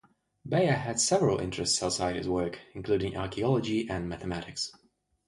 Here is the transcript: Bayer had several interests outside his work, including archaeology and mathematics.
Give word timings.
Bayer 0.49 0.71
had 0.73 0.99
several 0.99 1.37
interests 1.37 1.83
outside 1.83 2.15
his 2.15 2.27
work, 2.27 2.57
including 2.73 3.15
archaeology 3.15 3.87
and 3.87 4.09
mathematics. 4.09 4.71